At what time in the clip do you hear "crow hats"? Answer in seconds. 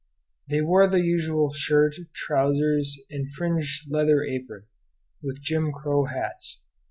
5.71-6.63